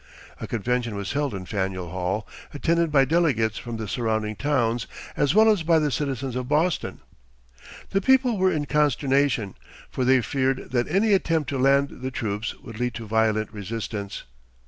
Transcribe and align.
A 0.39 0.47
convention 0.47 0.95
was 0.95 1.11
held 1.13 1.35
in 1.35 1.45
Faneuil 1.45 1.89
Hall, 1.91 2.27
attended 2.55 2.91
by 2.91 3.05
delegates 3.05 3.59
from 3.59 3.77
the 3.77 3.87
surrounding 3.87 4.35
towns, 4.35 4.87
as 5.15 5.35
well 5.35 5.47
as 5.47 5.61
by 5.61 5.77
the 5.77 5.91
citizens 5.91 6.35
of 6.35 6.47
Boston. 6.47 7.01
The 7.91 8.01
people 8.01 8.39
were 8.39 8.51
in 8.51 8.65
consternation, 8.65 9.53
for 9.91 10.03
they 10.03 10.21
feared 10.21 10.71
that 10.71 10.87
any 10.87 11.13
attempt 11.13 11.49
to 11.51 11.59
land 11.59 12.01
the 12.01 12.09
troops 12.09 12.55
would 12.61 12.79
lead 12.79 12.95
to 12.95 13.05
violent 13.05 13.53
resistance. 13.53 14.23